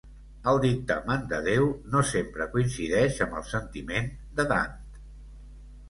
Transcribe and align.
El 0.51 0.61
dictamen 0.61 1.27
de 1.33 1.41
Déu 1.49 1.69
no 1.95 2.03
sempre 2.13 2.49
coincideix 2.55 3.23
amb 3.27 3.39
el 3.43 3.47
sentiment 3.53 4.13
de 4.41 4.51
Dante. 4.55 5.09